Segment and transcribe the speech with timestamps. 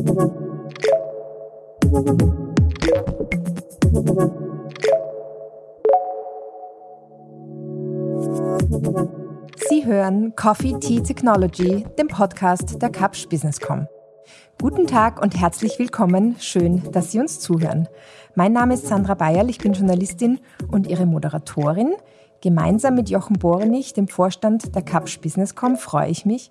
[0.00, 0.06] Sie
[9.84, 13.88] hören Coffee Tea Technology, dem Podcast der Capsch Businesscom.
[14.58, 16.36] Guten Tag und herzlich willkommen.
[16.38, 17.86] Schön, dass Sie uns zuhören.
[18.34, 20.40] Mein Name ist Sandra Bayerl, ich bin Journalistin
[20.70, 21.92] und Ihre Moderatorin.
[22.42, 26.50] Gemeinsam mit Jochen Borenich, dem Vorstand der Capsch Businesscom, freue ich mich,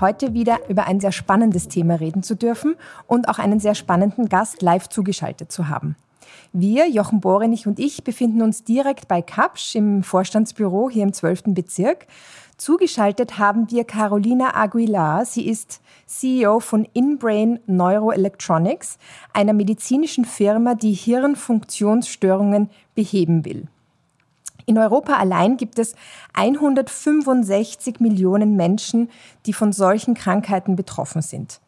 [0.00, 2.76] heute wieder über ein sehr spannendes Thema reden zu dürfen
[3.06, 5.96] und auch einen sehr spannenden Gast live zugeschaltet zu haben.
[6.54, 11.42] Wir, Jochen Borenich und ich, befinden uns direkt bei Kapsch im Vorstandsbüro hier im 12.
[11.48, 12.06] Bezirk.
[12.56, 15.26] Zugeschaltet haben wir Carolina Aguilar.
[15.26, 18.96] Sie ist CEO von InBrain Neuroelectronics,
[19.34, 23.68] einer medizinischen Firma, die Hirnfunktionsstörungen beheben will.
[24.68, 25.94] In Europa allein gibt es
[26.34, 29.08] 165 Millionen Menschen,
[29.46, 31.62] die von solchen Krankheiten betroffen sind.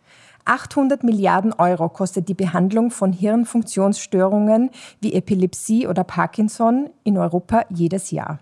[0.44, 4.68] 800 Milliarden Euro kostet die Behandlung von Hirnfunktionsstörungen
[5.00, 8.38] wie Epilepsie oder Parkinson in Europa jedes Jahr.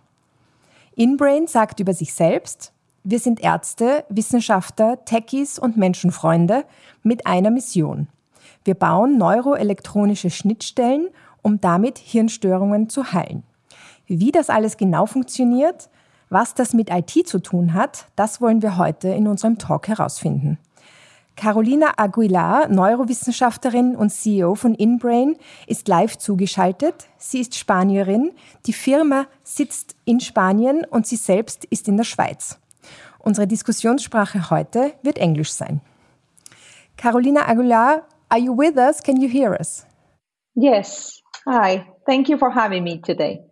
[0.96, 2.72] InBrain sagt über sich selbst,
[3.04, 6.64] wir sind Ärzte, Wissenschaftler, Techies und Menschenfreunde
[7.04, 8.08] mit einer Mission.
[8.64, 11.10] Wir bauen neuroelektronische Schnittstellen,
[11.42, 13.44] um damit Hirnstörungen zu heilen.
[14.08, 15.90] Wie das alles genau funktioniert,
[16.30, 20.58] was das mit IT zu tun hat, das wollen wir heute in unserem Talk herausfinden.
[21.36, 25.36] Carolina Aguilar, Neurowissenschaftlerin und CEO von InBrain,
[25.68, 27.08] ist live zugeschaltet.
[27.16, 28.32] Sie ist Spanierin.
[28.66, 32.58] Die Firma sitzt in Spanien und sie selbst ist in der Schweiz.
[33.20, 35.80] Unsere Diskussionssprache heute wird Englisch sein.
[36.96, 39.00] Carolina Aguilar, are you with us?
[39.00, 39.86] Can you hear us?
[40.54, 41.22] Yes.
[41.46, 41.84] Hi.
[42.04, 43.47] Thank you for having me today.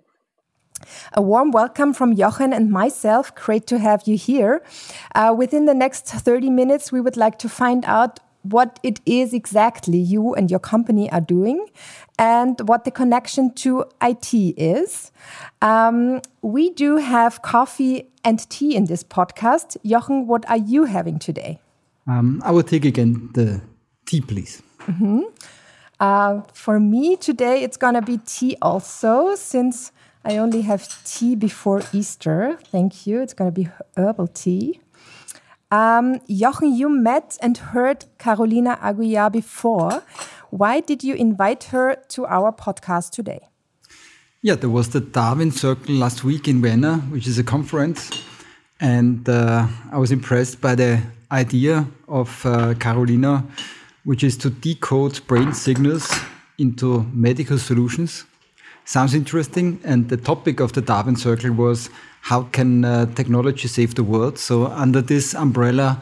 [1.13, 3.35] A warm welcome from Jochen and myself.
[3.35, 4.63] Great to have you here.
[5.15, 9.33] Uh, within the next 30 minutes, we would like to find out what it is
[9.35, 11.67] exactly you and your company are doing
[12.19, 15.11] and what the connection to IT is.
[15.63, 19.77] Um, we do have coffee and tea in this podcast.
[19.85, 21.61] Jochen, what are you having today?
[22.07, 23.61] Um, I will take again the
[24.07, 24.63] tea, please.
[24.87, 25.23] Mm -hmm.
[26.01, 29.93] uh, for me today, it's going to be tea also, since
[30.27, 32.59] I only have tea before Easter.
[32.73, 33.23] Thank you.
[33.23, 34.81] It's going to be herbal tea.
[35.71, 40.03] Um, Jochen, you met and heard Carolina Aguilar before.
[40.51, 43.49] Why did you invite her to our podcast today?
[44.43, 48.11] Yeah, there was the Darwin Circle last week in Vienna, which is a conference.
[48.81, 53.45] And uh, I was impressed by the idea of uh, Carolina,
[54.03, 56.13] which is to decode brain signals
[56.59, 58.25] into medical solutions
[58.87, 59.79] sounds interesting.
[59.85, 61.91] And the topic of the Darwin Circle was
[62.23, 64.39] how can uh, technology save the world?
[64.39, 66.01] So under this umbrella,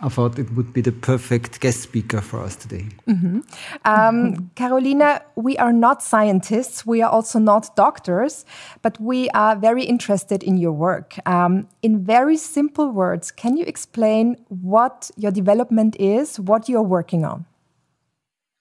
[0.00, 2.86] I thought it would be the perfect guest speaker for us today.
[3.06, 3.42] Mm -hmm.
[3.84, 6.84] um, Carolina, we are not scientists.
[6.84, 8.44] We are also not doctors,
[8.82, 11.14] but we are very interested in your work.
[11.26, 17.24] Um, in very simple words, can you explain what your development is, what you're working
[17.24, 17.44] on?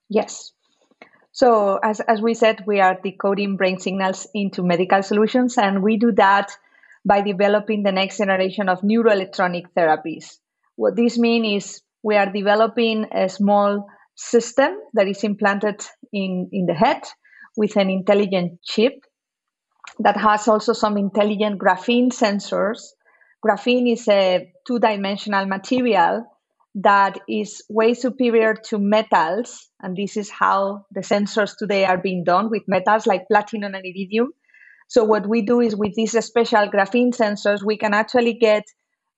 [0.07, 0.54] Yes.
[1.35, 5.97] So as, as we said, we are decoding brain signals into medical solutions, and we
[5.97, 6.49] do that
[7.03, 10.37] by developing the next generation of neuroelectronic therapies.
[10.77, 13.85] What this means is we are developing a small
[14.15, 15.81] system that is implanted
[16.13, 17.01] in, in the head
[17.57, 18.93] with an intelligent chip
[19.99, 22.79] that has also some intelligent graphene sensors.
[23.45, 26.25] Graphene is a two dimensional material
[26.75, 29.69] that is way superior to metals.
[29.81, 33.85] And this is how the sensors today are being done with metals like platinum and
[33.85, 34.31] iridium.
[34.87, 38.63] So, what we do is with these special graphene sensors, we can actually get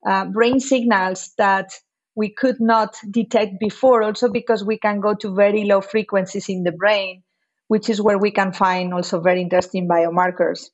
[0.06, 1.70] uh, brain signals that
[2.14, 6.62] we could not detect before, also because we can go to very low frequencies in
[6.62, 7.22] the brain,
[7.66, 10.66] which is where we can find also very interesting biomarkers.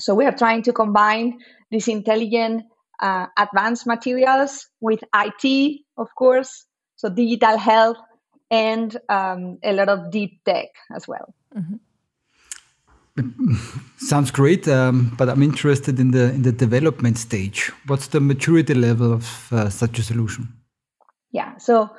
[0.00, 1.38] So, we are trying to combine
[1.70, 2.64] this intelligent
[3.00, 6.66] uh, advanced materials with IT, of course,
[6.96, 7.98] so digital health
[8.50, 11.34] and um, a lot of deep tech as well.
[11.56, 11.76] Mm-hmm.
[13.98, 17.72] Sounds great, um, but I'm interested in the in the development stage.
[17.86, 20.48] What's the maturity level of uh, such a solution?
[21.32, 21.90] Yeah, so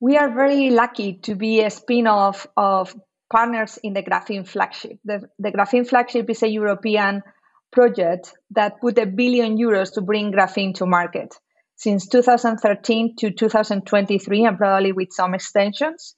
[0.00, 2.94] we are very lucky to be a spin-off of
[3.30, 4.98] partners in the Graphene flagship.
[5.04, 7.22] The, the Graphene flagship is a European
[7.72, 11.34] project that put a billion euros to bring graphene to market
[11.76, 16.14] since 2013 to 2023, and probably with some extensions,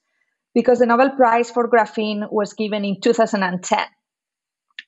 [0.53, 3.79] because the Nobel Prize for graphene was given in 2010.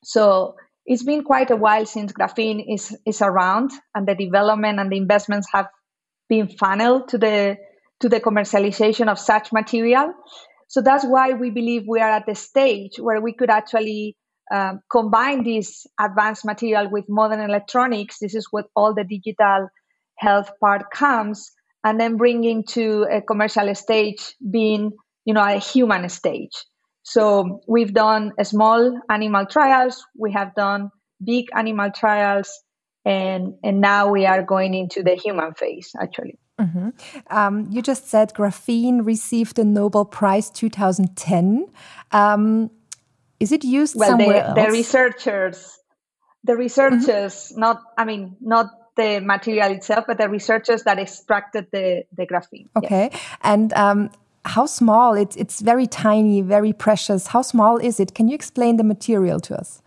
[0.04, 4.92] So it's been quite a while since graphene is, is around, and the development and
[4.92, 5.68] the investments have
[6.28, 7.58] been funneled to the
[8.02, 10.14] to the commercialization of such material.
[10.68, 14.18] So that's why we believe we are at the stage where we could actually
[14.54, 18.20] um, combine this advanced material with modern electronics.
[18.20, 19.70] This is what all the digital
[20.18, 21.52] health part comes,
[21.84, 24.92] and then bringing to a commercial stage being,
[25.26, 26.66] you know, a human stage.
[27.04, 30.90] So we've done small animal trials, we have done
[31.24, 32.50] big animal trials,
[33.06, 36.40] and and now we are going into the human phase actually.
[36.58, 36.92] Mm -hmm.
[37.30, 41.68] um, you just said graphene received the Nobel Prize 2010.
[42.12, 42.70] Um,
[43.40, 44.56] is it used well, somewhere the, else?
[44.56, 45.80] The researchers,
[46.44, 47.60] the researchers, mm -hmm.
[47.60, 52.68] not I mean not the material itself, but the researchers that extracted the the graphene.
[52.76, 53.22] Okay, yes.
[53.42, 54.10] and um,
[54.46, 55.16] how small?
[55.16, 57.28] It's it's very tiny, very precious.
[57.28, 58.14] How small is it?
[58.14, 59.82] Can you explain the material to us?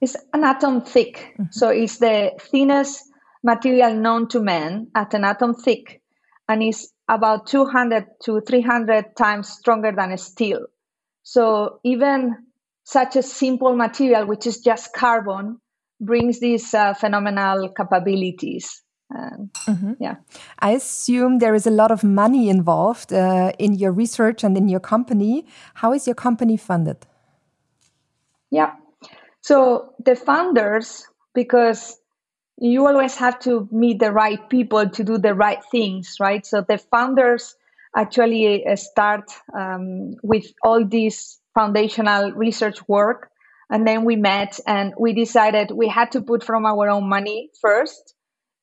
[0.00, 1.52] It's an atom thick, mm -hmm.
[1.52, 3.04] so it's the thinnest
[3.42, 6.00] material known to man at an atom thick,
[6.46, 10.66] and is about 200 to 300 times stronger than steel.
[11.28, 12.38] So even
[12.84, 15.60] such a simple material, which is just carbon,
[16.00, 18.82] brings these uh, phenomenal capabilities.
[19.14, 19.92] Um, mm-hmm.
[20.00, 20.14] Yeah,
[20.58, 24.70] I assume there is a lot of money involved uh, in your research and in
[24.70, 25.44] your company.
[25.74, 27.06] How is your company funded?
[28.50, 28.76] Yeah,
[29.42, 32.00] so the founders, because
[32.56, 36.46] you always have to meet the right people to do the right things, right?
[36.46, 37.54] So the founders
[37.96, 43.30] actually uh, start um, with all this foundational research work.
[43.70, 47.50] And then we met and we decided we had to put from our own money
[47.60, 48.14] first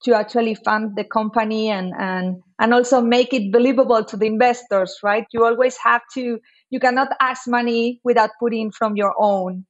[0.03, 4.99] to actually fund the company and, and, and also make it believable to the investors,
[5.03, 5.25] right?
[5.31, 6.39] You always have to,
[6.69, 9.65] you cannot ask money without putting from your own.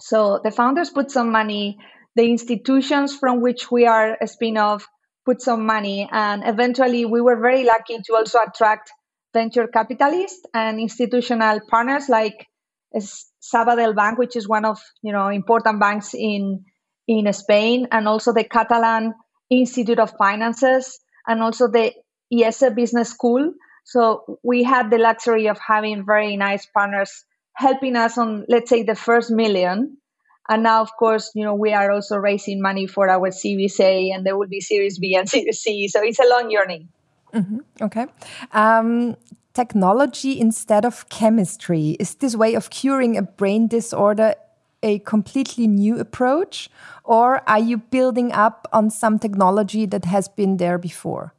[0.00, 1.78] So the founders put some money,
[2.14, 4.86] the institutions from which we are a spin off
[5.28, 6.08] put some money.
[6.10, 8.90] And eventually, we were very lucky to also attract
[9.34, 12.46] venture capitalists and institutional partners like
[12.96, 16.64] Sabadell Bank, which is one of you know important banks in
[17.06, 19.12] in Spain, and also the Catalan
[19.50, 21.92] Institute of Finances, and also the
[22.32, 23.52] IESE Business School.
[23.84, 28.82] So we had the luxury of having very nice partners helping us on, let's say,
[28.82, 29.97] the first million
[30.48, 34.10] and now, of course, you know, we are also raising money for our Series A,
[34.10, 35.88] and there will be Series B and Series C.
[35.88, 36.88] So it's a long journey.
[37.32, 37.84] Mm -hmm.
[37.84, 38.06] Okay.
[38.52, 39.16] Um,
[39.52, 41.96] technology instead of chemistry.
[41.98, 44.34] Is this way of curing a brain disorder
[44.82, 46.70] a completely new approach,
[47.04, 51.32] or are you building up on some technology that has been there before?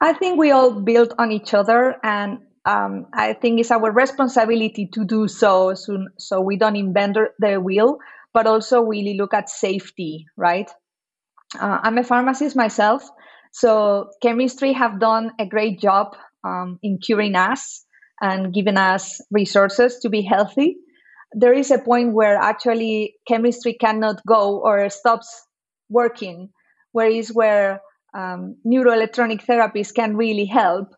[0.00, 4.88] I think we all build on each other, and um, I think it's our responsibility
[4.92, 7.98] to do so, so, so we don't invent the wheel,
[8.34, 10.68] but also really look at safety, right?
[11.58, 13.08] Uh, I'm a pharmacist myself,
[13.52, 17.84] so chemistry have done a great job um, in curing us
[18.20, 20.76] and giving us resources to be healthy.
[21.32, 25.46] There is a point where actually chemistry cannot go or stops
[25.88, 26.50] working,
[26.90, 27.80] whereas where
[28.12, 30.88] um, neuroelectronic therapies can really help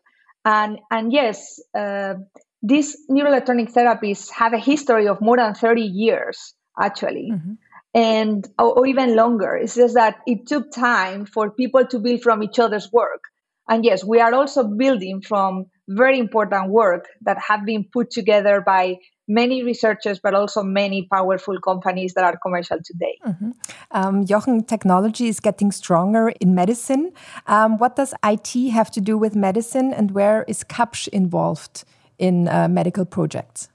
[0.49, 2.15] and, and yes, uh,
[2.63, 7.29] these neuroelectronic therapies have a history of more than 30 years, actually.
[7.31, 7.53] Mm-hmm.
[7.93, 9.55] And or, or even longer.
[9.55, 13.21] It's just that it took time for people to build from each other's work.
[13.67, 18.61] And yes, we are also building from very important work that have been put together
[18.65, 18.97] by
[19.29, 23.17] many researchers, but also many powerful companies that are commercial today.
[23.25, 23.51] Mm -hmm.
[23.97, 27.11] um, Jochen, technology is getting stronger in medicine.
[27.47, 31.85] Um, what does IT have to do with medicine, and where is Kapsch involved
[32.17, 33.69] in uh, medical projects?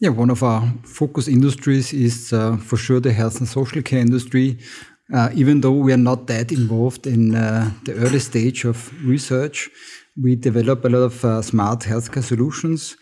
[0.00, 4.00] Yeah, one of our focus industries is uh, for sure the health and social care
[4.00, 4.56] industry.
[5.14, 9.70] Uh, even though we are not that involved in uh, the early stage of research,
[10.22, 12.96] we develop a lot of uh, smart healthcare solutions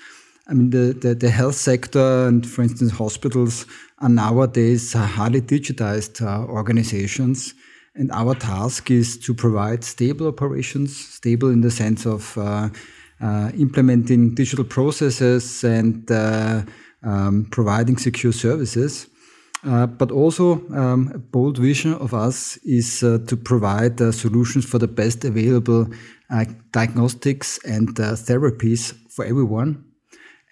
[0.48, 3.66] I mean, the, the, the, health sector and, for instance, hospitals
[3.98, 7.52] are nowadays highly digitized uh, organizations.
[7.96, 12.68] And our task is to provide stable operations, stable in the sense of uh,
[13.20, 16.62] uh, implementing digital processes and uh,
[17.02, 19.08] um, providing secure services.
[19.64, 24.78] Uh, but also, um, a bold vision of us is uh, to provide solutions for
[24.78, 25.88] the best available
[26.72, 29.85] diagnostics and therapies for everyone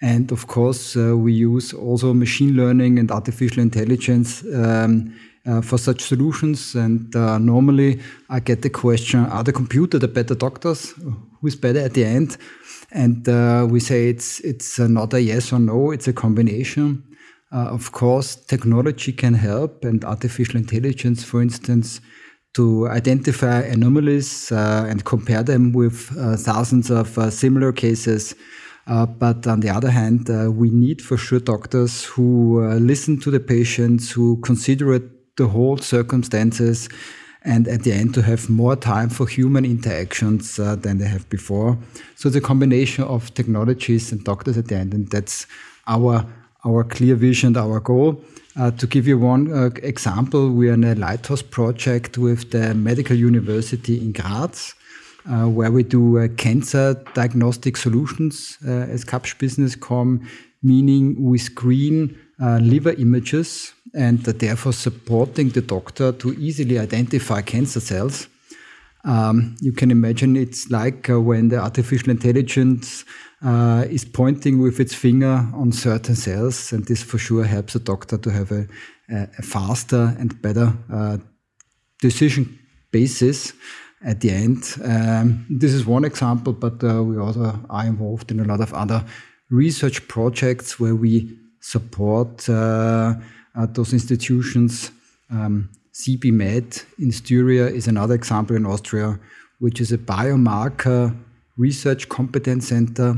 [0.05, 5.11] and of course, uh, we use also machine learning and artificial intelligence um,
[5.47, 6.75] uh, for such solutions.
[6.75, 10.93] And uh, normally I get the question, are the computer the better doctors?
[11.41, 12.37] Who's better at the end?
[12.91, 17.03] And uh, we say it's, it's not a yes or no, it's a combination.
[17.51, 21.99] Uh, of course, technology can help and artificial intelligence, for instance,
[22.53, 25.97] to identify anomalies uh, and compare them with
[26.45, 28.35] thousands of similar cases.
[28.87, 33.19] Uh, but on the other hand, uh, we need for sure doctors who uh, listen
[33.19, 34.99] to the patients, who consider
[35.37, 36.87] the whole circumstances,
[37.43, 41.77] and at the end to have more time for human interactions than they have before.
[42.15, 45.45] So the combination of technologies and doctors at the end, and that's
[45.87, 46.25] our
[46.63, 48.23] our clear vision, and our goal.
[48.57, 52.73] Uh, to give you one uh, example, we are in a lighthouse project with the
[52.73, 54.73] Medical University in Graz,
[55.29, 60.25] uh, where we do uh, cancer diagnostic solutions uh, as Kapsch BusinessCom,
[60.61, 67.79] meaning we screen uh, liver images and therefore supporting the doctor to easily identify cancer
[67.79, 68.27] cells.
[69.05, 73.05] Um, you can imagine it's like when the artificial intelligence
[73.43, 77.79] uh, is pointing with its finger on certain cells, and this for sure helps a
[77.79, 78.67] doctor to have a,
[79.09, 81.17] a faster and better uh,
[82.01, 82.59] decision
[82.91, 83.53] basis
[84.05, 84.63] at the end.
[84.83, 88.73] Um, this is one example, but uh, we also are involved in a lot of
[88.73, 89.03] other
[89.49, 93.15] research projects where we support uh,
[93.55, 94.91] uh, those institutions.
[95.31, 96.25] Um, CB
[96.99, 99.19] in Styria is another example in Austria,
[99.59, 101.17] which is a biomarker
[101.57, 103.15] research competence center,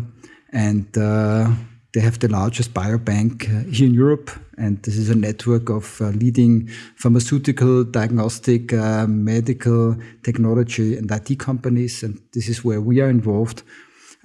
[0.54, 1.52] and uh,
[1.94, 4.30] they have the largest biobank uh, here in Europe.
[4.58, 11.40] And this is a network of uh, leading pharmaceutical, diagnostic, uh, medical technology, and IT
[11.40, 12.04] companies.
[12.04, 13.64] And this is where we are involved.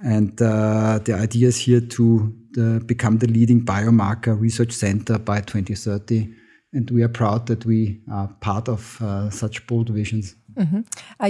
[0.03, 5.41] And uh, the idea is here to uh, become the leading biomarker research center by
[5.41, 6.33] 2030
[6.75, 10.35] and we are proud that we are part of such bold visions.
[10.55, 10.83] Mm -hmm.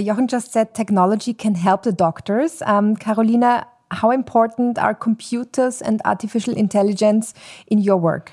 [0.04, 2.62] Jochen just said technology can help the doctors.
[2.62, 7.34] Um, Carolina, how important are computers and artificial intelligence
[7.66, 8.32] in your work?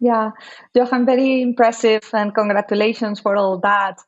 [0.00, 0.30] Yeah,
[0.74, 3.98] Jochen, very impressive, and congratulations for all that.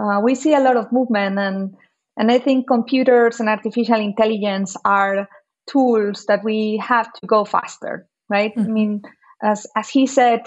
[0.00, 1.74] Uh, we see a lot of movement, and
[2.16, 5.28] and I think computers and artificial intelligence are
[5.68, 8.54] tools that we have to go faster, right?
[8.56, 8.68] Mm -hmm.
[8.68, 9.00] I mean,
[9.42, 10.42] as as he said,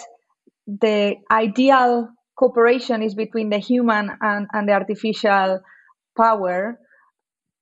[0.65, 5.59] the ideal cooperation is between the human and, and the artificial
[6.17, 6.79] power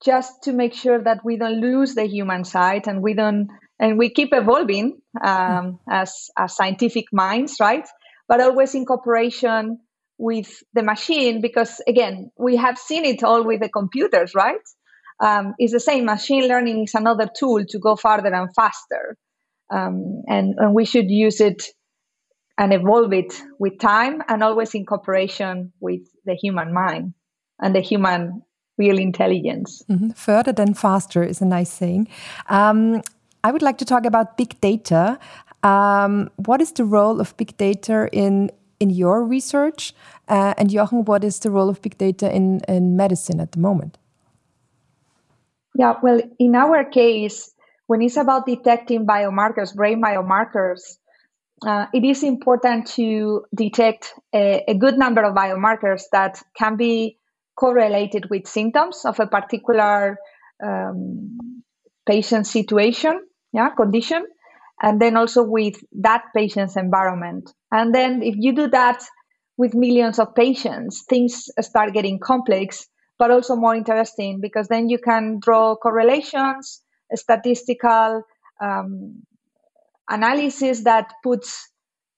[0.04, 3.98] just to make sure that we don't lose the human side and we don't and
[3.98, 7.88] we keep evolving um, as, as scientific minds right?
[8.28, 9.80] But always in cooperation
[10.18, 14.60] with the machine because again we have seen it all with the computers right?
[15.20, 16.04] Um, it's the same.
[16.04, 19.16] Machine learning is another tool to go farther and faster.
[19.70, 21.62] Um, and, and we should use it
[22.58, 27.14] and evolve it with time and always in cooperation with the human mind
[27.60, 28.42] and the human
[28.82, 29.82] real intelligence.
[29.88, 30.10] Mm-hmm.
[30.10, 32.08] Further than faster is a nice saying.
[32.48, 33.02] Um,
[33.44, 35.18] I would like to talk about big data.
[35.62, 38.50] Um, what is the role of big data in
[38.82, 39.94] in your research?
[40.28, 43.60] Uh, and Jochen, what is the role of big data in, in medicine at the
[43.60, 43.98] moment?
[45.78, 47.54] Yeah, well, in our case,
[47.86, 50.98] when it's about detecting biomarkers, brain biomarkers,
[51.66, 57.18] uh, it is important to detect a, a, good number of biomarkers that can be
[57.62, 60.18] correlated with symptoms of a particular
[60.66, 61.62] um,
[62.04, 64.26] patient situation, yeah, condition,
[64.82, 67.52] and then also with that patient's environment.
[67.70, 69.04] And then if you do that
[69.56, 74.98] with millions of patients, things start getting complex, but also more interesting because then you
[74.98, 76.82] can draw correlations,
[77.14, 78.24] statistical
[78.60, 79.22] um,
[80.08, 81.70] analysis that puts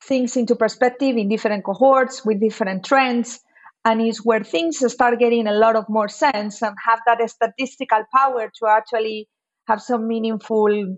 [0.02, 3.40] things into perspective in different cohorts with different trends
[3.84, 8.04] and is where things start getting a lot of more sense and have that statistical
[8.14, 9.28] power to actually
[9.66, 10.96] have some meaningful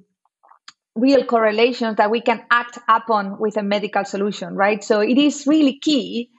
[0.94, 5.46] real correlations that we can act upon with a medical solution right so it is
[5.46, 6.30] really key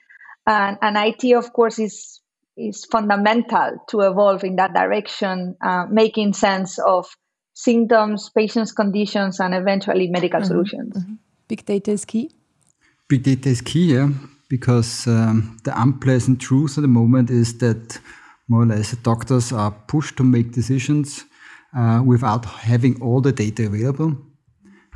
[0.47, 2.21] and, and it of course is
[2.57, 7.05] is fundamental to evolve in that direction uh, making sense of
[7.57, 10.47] symptoms, patients' conditions, and eventually medical mm-hmm.
[10.47, 10.95] solutions.
[10.95, 11.13] Mm-hmm.
[11.47, 12.29] Big data is key.
[13.07, 14.09] Big data is key, yeah,
[14.49, 17.99] because um, the unpleasant truth at the moment is that
[18.47, 21.25] more or less doctors are pushed to make decisions
[21.75, 24.17] uh, without having all the data available.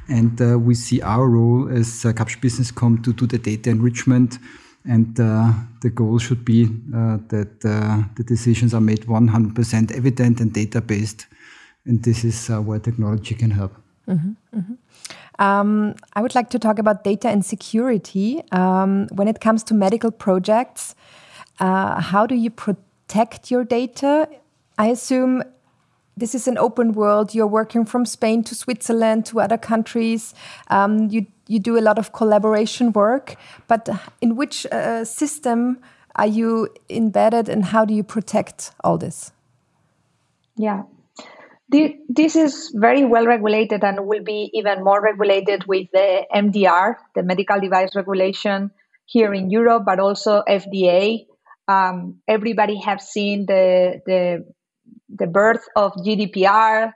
[0.07, 4.39] And uh, we see our role as uh, Kapsch BusinessCom to do the data enrichment.
[4.85, 10.39] And uh, the goal should be uh, that uh, the decisions are made 100% evident
[10.39, 11.27] and data based
[11.85, 13.73] and this is uh, where technology can help.
[14.07, 14.77] Mm -hmm, mm -hmm.
[15.41, 18.43] Um, I would like to talk about data and security.
[18.51, 20.93] Um, when it comes to medical projects,
[21.59, 24.29] uh, how do you protect your data?
[24.77, 25.41] I assume
[26.15, 27.33] this is an open world.
[27.33, 30.35] You're working from Spain to Switzerland to other countries.
[30.67, 33.35] Um, you you do a lot of collaboration work,
[33.67, 33.89] but
[34.21, 35.79] in which uh, system
[36.15, 39.31] are you embedded and how do you protect all this?
[40.55, 40.83] Yeah.
[41.71, 47.23] This is very well regulated and will be even more regulated with the MDR, the
[47.23, 48.71] medical device regulation
[49.05, 51.25] here in Europe, but also FDA.
[51.67, 54.45] Um, everybody have seen the, the,
[55.07, 56.91] the birth of GDPR,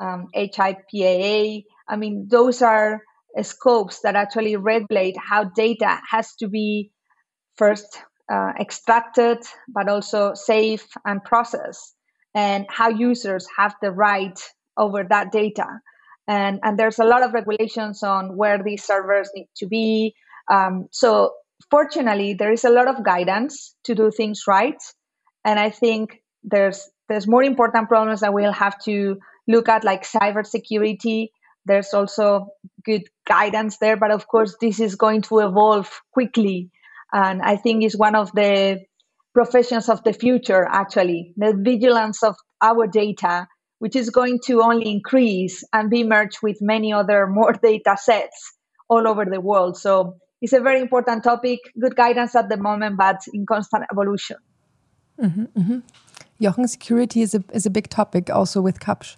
[0.00, 1.64] um, HIPAA.
[1.88, 3.02] I mean, those are
[3.42, 6.90] scopes that actually regulate how data has to be
[7.56, 8.02] first
[8.32, 9.38] uh, extracted,
[9.68, 11.94] but also safe and processed,
[12.34, 14.38] and how users have the right
[14.76, 15.66] over that data.
[16.28, 20.14] And, and there's a lot of regulations on where these servers need to be.
[20.50, 21.32] Um, so,
[21.70, 24.80] fortunately, there is a lot of guidance to do things right.
[25.44, 29.16] And I think there's there's more important problems that we'll have to
[29.48, 31.28] look at, like cybersecurity.
[31.66, 32.48] There's also
[32.84, 36.70] good guidance there, but of course, this is going to evolve quickly
[37.12, 38.80] and I think is one of the
[39.32, 43.46] professions of the future, actually, the vigilance of our data,
[43.78, 48.54] which is going to only increase and be merged with many other more data sets
[48.88, 49.76] all over the world.
[49.76, 54.36] So it's a very important topic, good guidance at the moment, but in constant evolution.
[55.20, 55.78] Mm-hmm, mm-hmm.
[56.40, 59.16] Jochen, security is a, is a big topic also with Kapsch.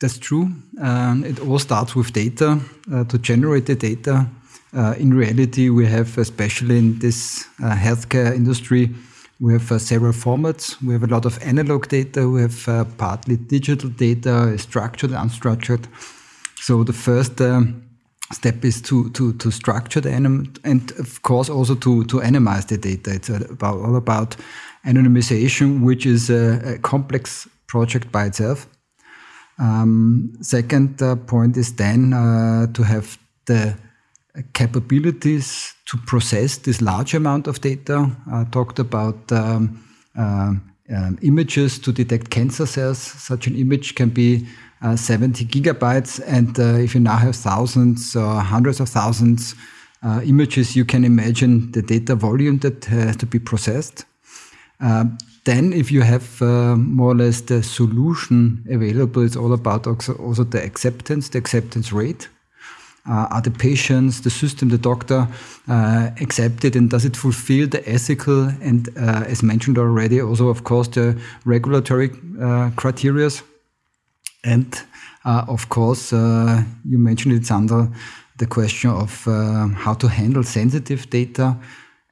[0.00, 0.52] That's true.
[0.80, 2.60] Um, it all starts with data.
[2.92, 4.28] Uh, to generate the data,
[4.74, 8.94] uh, in reality, we have, especially in this uh, healthcare industry,
[9.40, 10.82] we have uh, several formats.
[10.82, 12.28] We have a lot of analog data.
[12.28, 15.86] We have uh, partly digital data, structured, unstructured.
[16.56, 17.82] So the first um,
[18.32, 22.66] step is to to to structure the anim and of course also to to anonymize
[22.66, 23.14] the data.
[23.14, 24.36] It's about all about
[24.84, 28.66] anonymization, which is a, a complex project by itself.
[29.58, 33.76] Um, second uh, point is then uh, to have the
[34.52, 38.10] capabilities to process this large amount of data.
[38.30, 39.84] I talked about um,
[40.16, 42.98] um, um, images to detect cancer cells.
[42.98, 44.46] Such an image can be
[44.82, 46.22] uh, 70 gigabytes.
[46.26, 49.54] And uh, if you now have thousands or hundreds of thousands
[50.02, 54.04] uh, images, you can imagine the data volume that has to be processed.
[54.80, 55.06] Uh,
[55.44, 60.44] then, if you have uh, more or less the solution available, it's all about also
[60.44, 62.28] the acceptance, the acceptance rate.
[63.08, 65.28] Uh, are the patients, the system, the doctor
[65.68, 70.64] uh, accepted, and does it fulfill the ethical and, uh, as mentioned already, also of
[70.64, 72.10] course the regulatory
[72.74, 73.30] criteria?
[74.42, 74.66] And
[75.24, 77.90] of course, you mentioned it, Sandra,
[78.38, 79.24] the question of
[79.74, 81.56] how to handle sensitive data.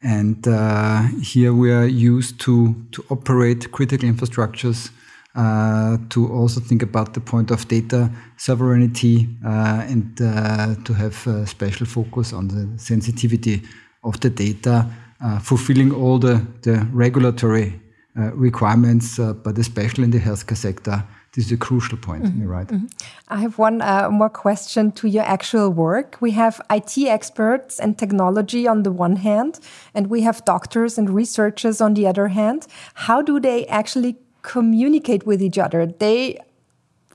[0.02, 5.03] And uh, here we are used to, to operate critical infrastructures uh,
[5.34, 11.46] to also think about the point of data sovereignty uh, and uh, to have a
[11.46, 13.62] special focus on the sensitivity
[14.04, 14.86] of the data,
[15.24, 17.80] uh, fulfilling all the, the regulatory
[18.16, 21.02] uh, requirements, but especially in the healthcare sector.
[21.32, 22.56] This is a crucial point, mm -hmm.
[22.56, 22.70] right?
[22.70, 23.36] Mm -hmm.
[23.36, 23.76] I have one
[24.10, 26.16] more question to your actual work.
[26.20, 29.58] We have IT experts and technology on the one hand,
[29.94, 32.66] and we have doctors and researchers on the other hand.
[32.94, 35.86] How do they actually communicate with each other.
[35.86, 36.38] They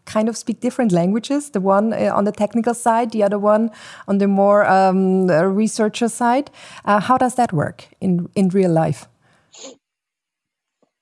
[0.05, 1.51] kind of speak different languages.
[1.51, 3.69] The one uh, on the technical side, the other one
[4.07, 6.51] on the more um, researcher side.
[6.83, 9.07] Uh, how does that work in in real life?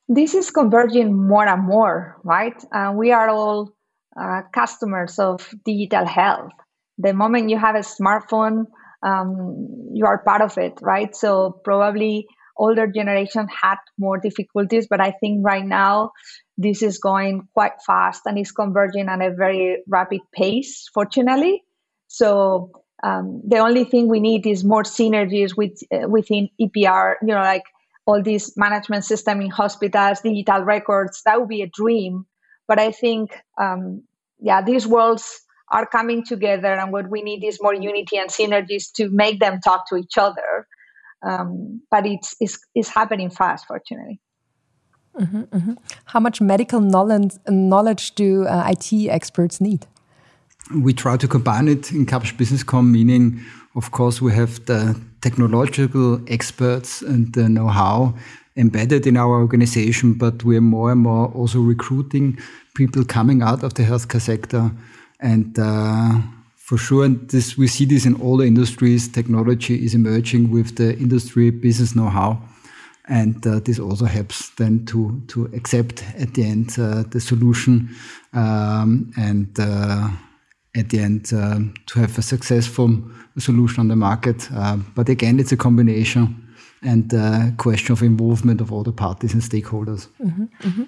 [0.10, 2.56] This is converging more and more, right?
[2.72, 3.74] Uh, we are all
[4.16, 6.52] uh, customers of digital health.
[6.98, 8.66] The moment you have a smartphone,
[9.04, 11.14] um, you are part of it, right?
[11.16, 12.26] So probably
[12.58, 16.12] older generation had more difficulties, but I think right now
[16.58, 21.64] this is going quite fast and is converging at a very rapid pace, fortunately.
[22.08, 22.72] So
[23.04, 27.36] um, the only thing we need is more synergies with uh, within EPR, you know,
[27.36, 27.64] like
[28.06, 31.22] all these management system in hospitals, digital records.
[31.26, 32.26] That would be a dream.
[32.68, 34.04] But I think, um,
[34.40, 38.92] yeah, these worlds are coming together, and what we need is more unity and synergies
[38.96, 40.68] to make them talk to each other
[41.22, 44.20] um, but it's, it's, it's happening fast, fortunately.
[45.20, 45.76] Mm -hmm, mm -hmm.
[46.06, 49.88] How much medical knowledge, knowledge do uh, IT experts need?
[50.84, 53.40] We try to combine it in Kapsch Businesscom, meaning,
[53.74, 58.14] of course, we have the technological experts and the know how
[58.56, 62.38] embedded in our organization, but we're more and more also recruiting
[62.74, 64.72] people coming out of the healthcare sector
[65.20, 66.20] and uh,
[66.68, 69.08] for sure, and this we see this in all the industries.
[69.08, 72.42] Technology is emerging with the industry business know-how,
[73.08, 77.90] and uh, this also helps then to to accept at the end uh, the solution,
[78.34, 80.10] um, and uh,
[80.76, 83.02] at the end uh, to have a successful
[83.38, 84.50] solution on the market.
[84.52, 86.36] Uh, but again, it's a combination
[86.82, 90.10] and uh, question of involvement of all the parties and stakeholders.
[90.20, 90.86] Mm -hmm, mm -hmm.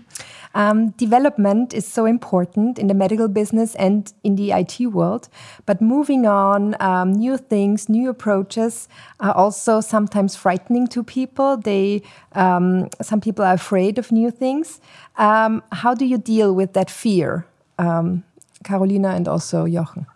[0.55, 5.29] Um, development is so important in the medical business and in the IT world,
[5.65, 8.87] but moving on, um, new things, new approaches
[9.19, 11.57] are also sometimes frightening to people.
[11.57, 12.01] They,
[12.33, 14.81] um, some people are afraid of new things.
[15.17, 17.45] Um, how do you deal with that fear,
[17.77, 18.23] um,
[18.63, 20.07] Carolina and also Jochen?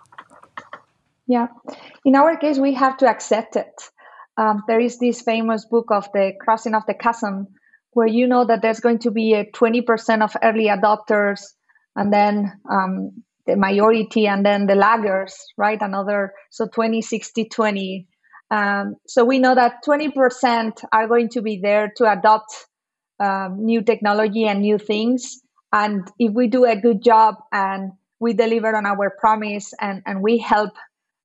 [1.28, 1.48] Yeah,
[2.06, 3.90] in our case, we have to accept it.
[4.36, 7.48] Um, there is this famous book of the crossing of the chasm
[7.94, 11.42] where you know that there's going to be a 20% of early adopters
[11.96, 15.82] and then um, the majority and then the laggers, right?
[15.82, 18.08] Another, so 20, 60, 20.
[18.52, 22.54] Um, so we know that 20% are going to be there to adopt
[23.20, 25.42] um, new technology and new things.
[25.72, 30.22] And if we do a good job and we deliver on our promise and, and
[30.22, 30.72] we help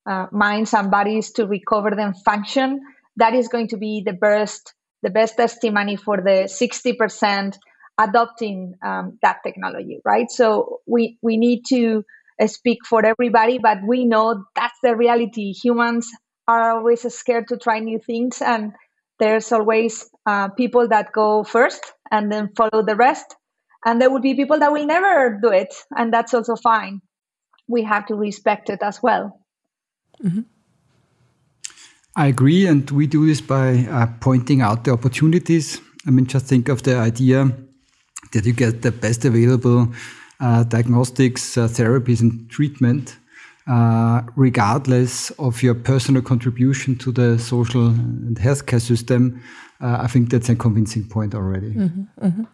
[0.07, 2.81] uh, minds and bodies to recover them function,
[3.17, 7.59] that is going to be the best the best testimony for the 60%
[7.99, 10.31] adopting um, that technology, right?
[10.31, 12.05] So we, we need to
[12.41, 15.53] uh, speak for everybody, but we know that's the reality.
[15.53, 16.09] Humans
[16.47, 18.73] are always scared to try new things, and
[19.19, 23.37] there's always uh, people that go first and then follow the rest.
[23.85, 27.01] And there will be people that will never do it, and that's also fine.
[27.69, 29.41] We have to respect it as well.
[30.23, 30.41] Mm-hmm.
[32.19, 35.81] I agree, and we do this by uh, pointing out the opportunities.
[36.05, 37.49] I mean, just think of the idea
[38.33, 39.93] that you get the best available
[40.41, 43.17] uh, diagnostics, uh, therapies, and treatment,
[43.69, 49.41] uh, regardless of your personal contribution to the social and healthcare system
[49.81, 51.71] uh, I think that's a convincing point already.
[51.71, 52.47] Mm -hmm, mm -hmm.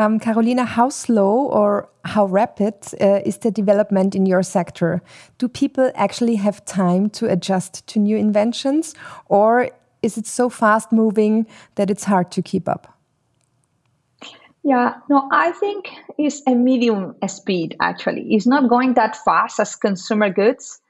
[0.00, 5.00] Um, Carolina, how slow or how rapid uh, is the development in your sector?
[5.38, 8.94] Do people actually have time to adjust to new inventions,
[9.26, 12.86] or is it so fast moving that it's hard to keep up?
[14.62, 18.34] Yeah, no, I think it's a medium speed actually.
[18.34, 20.80] It's not going that fast as consumer goods.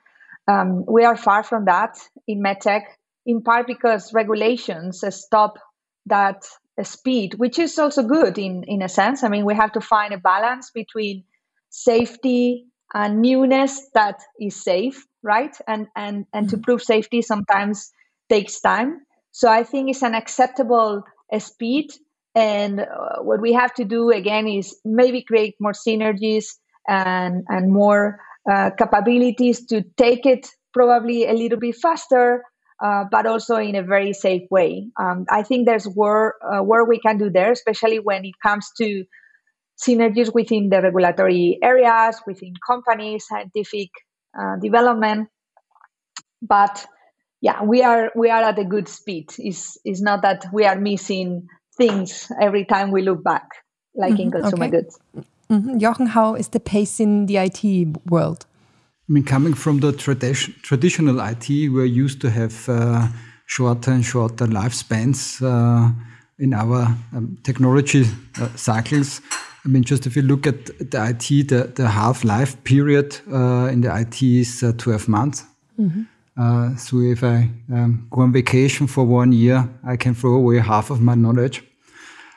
[0.46, 2.83] Um, we are far from that in medtech,
[3.24, 5.59] in part because regulations stop
[6.07, 6.45] that
[6.83, 9.23] speed, which is also good in, in a sense.
[9.23, 11.25] I mean, we have to find a balance between
[11.69, 15.57] safety and newness that is safe, right?
[15.67, 16.63] And and and to mm-hmm.
[16.63, 17.93] prove safety sometimes
[18.29, 19.03] takes time.
[19.33, 21.93] So I think it's an acceptable uh, speed.
[22.35, 26.47] And uh, what we have to do again is maybe create more synergies
[26.89, 32.43] and and more uh, capabilities to take it probably a little bit faster
[32.83, 34.88] uh, but also in a very safe way.
[34.99, 38.71] Um, I think there's work, uh, work we can do there, especially when it comes
[38.79, 39.05] to
[39.81, 43.90] synergies within the regulatory areas, within companies, scientific
[44.38, 45.29] uh, development.
[46.43, 46.87] But
[47.40, 49.31] yeah, we are we are at a good speed.
[49.38, 53.49] It's, it's not that we are missing things every time we look back,
[53.95, 54.71] like mm-hmm, in consumer okay.
[54.71, 54.99] goods.
[55.51, 55.79] Mm-hmm.
[55.79, 58.47] Jochen, how is the pace in the IT world?
[59.11, 63.09] I mean, coming from the tradi- traditional IT, we're used to have uh,
[63.44, 65.90] shorter and shorter lifespans uh,
[66.38, 68.05] in our um, technology
[68.40, 69.20] uh, cycles.
[69.64, 73.68] I mean, just if you look at the IT, the, the half life period uh,
[73.73, 75.44] in the IT is uh, 12 months.
[75.77, 76.77] Mm-hmm.
[76.77, 80.90] so if I um, go on vacation for one year, I can throw away half
[80.90, 81.64] of my knowledge.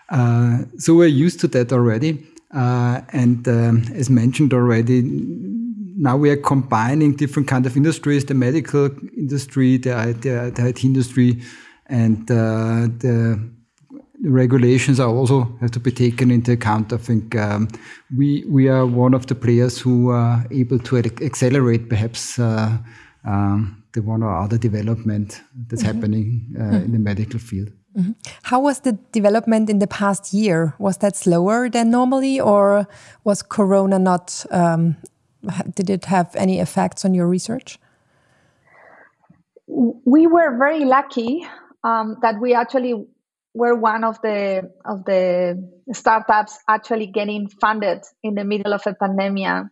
[0.10, 2.26] so we're used to that already.
[2.52, 5.04] and um, as mentioned already,
[5.96, 10.84] now we are combining different kind of industries, the medical industry, the, the, the IT
[10.84, 11.42] industry,
[11.88, 13.40] and uh, the,
[14.24, 16.94] regulations are also have to be taken into account.
[16.94, 17.68] I think um,
[18.16, 22.78] we we are one of the players who are able to accelerate perhaps uh,
[23.26, 25.94] um, the one or other development that's mm -hmm.
[25.94, 26.86] happening uh, mm -hmm.
[26.86, 27.70] in the medical field.
[27.96, 28.14] Mm -hmm.
[28.42, 30.74] How was the development in the past year?
[30.78, 32.88] Was that slower than normally, or
[33.24, 34.96] was Corona not um,
[35.76, 37.80] did it have any effects on your research?
[39.68, 41.46] We were very lucky
[41.84, 43.06] um, that we actually
[43.54, 48.94] were one of the of the startups actually getting funded in the middle of a
[48.94, 49.68] pandemic,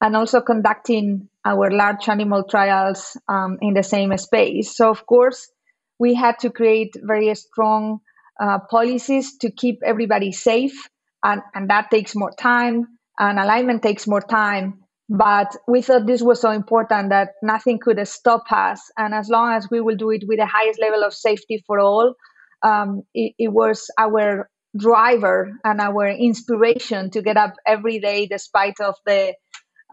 [0.00, 4.76] and also conducting our large animal trials um, in the same space.
[4.76, 5.50] So of course,
[5.98, 8.00] we had to create very strong
[8.40, 10.88] uh, policies to keep everybody safe,
[11.22, 14.82] and, and that takes more time, and alignment takes more time.
[15.08, 18.80] But we thought this was so important that nothing could stop us.
[18.96, 21.78] And as long as we will do it with the highest level of safety for
[21.78, 22.14] all,
[22.62, 28.80] um, it, it was our driver and our inspiration to get up every day despite
[28.80, 29.34] of the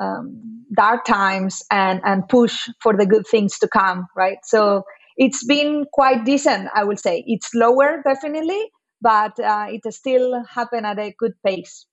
[0.02, 4.84] um, dark times and and push for the good things to come right so
[5.18, 7.24] it's been quite decent, I would say.
[7.28, 8.72] It's slower, definitely,
[9.02, 11.86] but uh, it still happened at a good pace.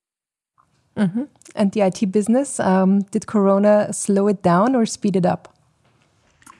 [1.00, 1.24] Mm-hmm.
[1.54, 5.48] And the IT business, um, did Corona slow it down or speed it up?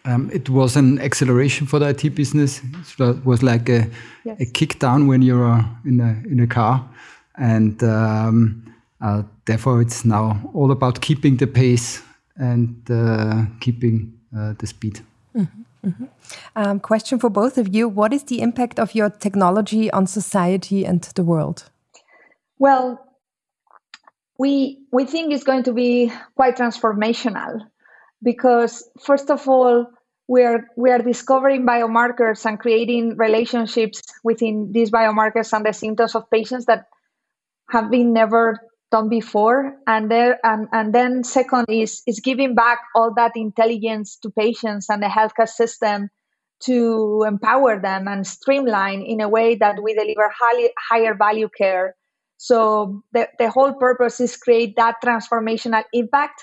[0.06, 2.62] Um, it was an acceleration for the IT business.
[2.98, 3.86] It was like a,
[4.24, 4.40] yes.
[4.40, 6.88] a kick down when you're in a in a car,
[7.36, 12.02] and um, uh, therefore it's now all about keeping the pace
[12.36, 15.02] and uh, keeping uh, the speed.
[15.34, 15.64] Mm -hmm.
[15.82, 16.08] Mm -hmm.
[16.54, 20.86] Um, question for both of you: What is the impact of your technology on society
[20.86, 21.70] and the world?
[22.56, 23.09] Well,
[24.40, 27.60] we we think it's going to be quite transformational
[28.22, 29.86] because first of all
[30.28, 36.14] we are we are discovering biomarkers and creating relationships within these biomarkers and the symptoms
[36.14, 36.86] of patients that
[37.68, 38.58] have been never
[38.90, 39.76] done before.
[39.86, 44.88] And there and, and then second is is giving back all that intelligence to patients
[44.88, 46.08] and the healthcare system
[46.60, 51.94] to empower them and streamline in a way that we deliver highly, higher value care
[52.42, 56.42] so the, the whole purpose is create that transformational impact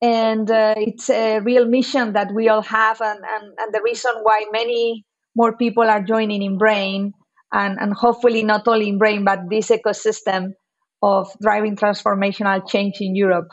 [0.00, 4.12] and uh, it's a real mission that we all have and, and, and the reason
[4.22, 7.10] why many more people are joining InBrain
[7.50, 10.52] and, and hopefully not only InBrain but this ecosystem
[11.02, 13.48] of driving transformational change in Europe.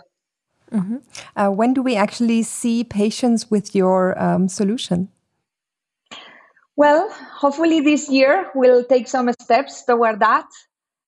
[0.72, 1.00] Mm -hmm.
[1.36, 5.10] uh, when do we actually see patients with your um, solution?
[6.76, 7.10] Well,
[7.42, 10.46] hopefully this year we'll take some steps toward that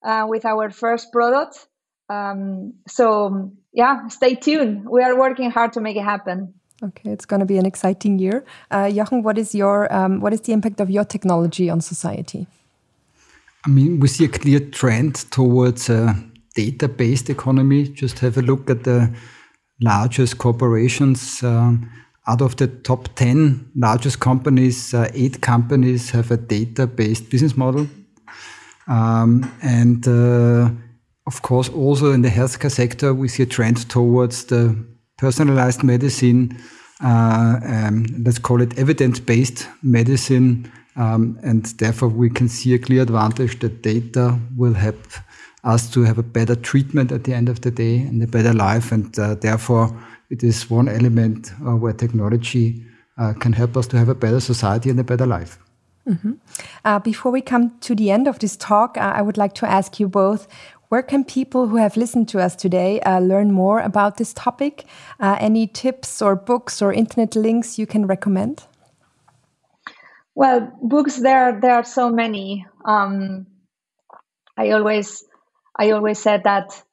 [0.04, 1.68] uh, with our first product.
[2.10, 4.88] Um, so yeah, stay tuned.
[4.90, 6.54] We are working hard to make it happen.
[6.84, 8.44] Okay, it's going to be an exciting year.
[8.72, 12.48] Uh, Jochen, what is your um, what is the impact of your technology on society?
[13.66, 16.16] I mean, we see a clear trend towards uh,
[16.56, 17.88] data-based economy.
[17.90, 19.14] Just have a look at the
[19.80, 21.44] largest corporations.
[21.44, 21.88] Um,
[22.28, 27.88] out of the top 10 largest companies, uh, eight companies have a data-based business model.
[28.92, 30.70] Um, and uh,
[31.26, 34.76] of course, also in the healthcare sector, we see a trend towards the
[35.18, 36.58] personalized medicine.
[37.02, 40.70] Uh, um, let's call it evidence-based medicine.
[40.98, 45.02] Um, and therefore, we can see a clear advantage that data will help
[45.64, 48.54] us to have a better treatment at the end of the day and a better
[48.54, 48.92] life.
[48.92, 49.98] And uh, therefore,
[50.30, 52.84] it is one element uh, where technology
[53.18, 55.60] uh, can help us to have a better society and a better life.
[56.12, 56.36] Mm -hmm.
[56.86, 59.66] uh, before we come to the end of this talk, uh, I would like to
[59.66, 60.48] ask you both
[60.90, 64.86] where can people who have listened to us today uh, learn more about this topic?
[65.40, 68.68] any tips or books or internet links you can recommend?
[70.36, 72.66] Well, books there there are so many.
[72.86, 73.48] Um,
[74.58, 75.24] I always
[75.76, 76.84] I always said that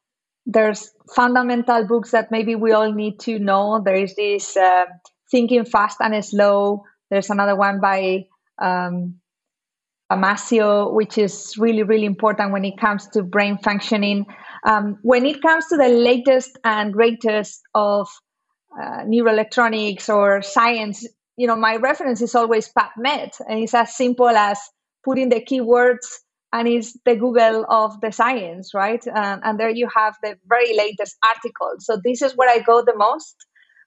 [0.47, 3.81] there's fundamental books that maybe we all need to know.
[3.85, 4.87] There is this uh,
[5.31, 6.85] Thinking Fast and Slow.
[7.11, 8.27] There's another one by
[8.61, 9.21] um,
[10.11, 14.27] Damasio, which is really, really important when it comes to brain functioning.
[14.65, 18.09] Um, when it comes to the latest and greatest of
[18.81, 24.29] uh, neuroelectronics or science, you know, my reference is always PubMed, and it's as simple
[24.29, 24.59] as
[25.05, 26.07] putting the keywords
[26.53, 29.05] and it's the Google of the science, right?
[29.07, 31.73] And, and there you have the very latest article.
[31.79, 33.37] So this is where I go the most.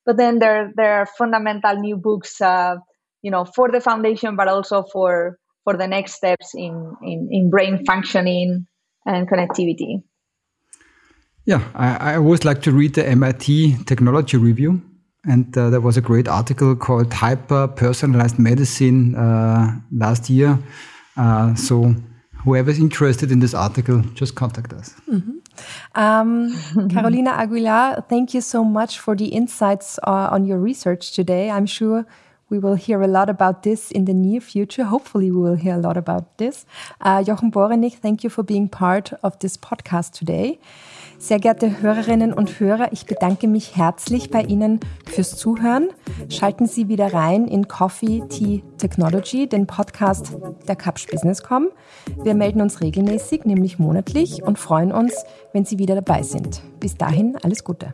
[0.05, 2.77] But then there there are fundamental new books, uh,
[3.21, 7.49] you know, for the foundation, but also for for the next steps in in, in
[7.49, 8.65] brain functioning
[9.05, 10.03] and connectivity.
[11.45, 14.81] Yeah, I, I always like to read the MIT Technology Review.
[15.23, 20.57] And uh, there was a great article called Hyper Personalized Medicine uh, last year.
[21.15, 21.93] Uh, so
[22.43, 24.95] whoever's interested in this article, just contact us.
[25.07, 25.38] Mm -hmm.
[25.95, 31.49] um, Carolina Aguilar, thank you so much for the insights uh, on your research today.
[31.49, 32.05] I'm sure
[32.51, 34.83] we will hear a lot about this in the near future.
[34.83, 36.65] Hopefully, we will hear a lot about this.
[36.99, 40.59] Uh, Jochen Borenich, thank you for being part of this podcast today.
[41.17, 45.89] Sehr geehrte Hörerinnen und Hörer, ich bedanke mich herzlich bei Ihnen fürs Zuhören.
[46.29, 50.35] Schalten Sie wieder rein in Coffee Tea Technology, den Podcast
[50.67, 51.69] der Capsch Business.com.
[52.23, 55.13] Wir melden uns regelmäßig, nämlich monatlich, und freuen uns,
[55.53, 56.61] wenn Sie wieder dabei sind.
[56.79, 57.93] Bis dahin alles Gute.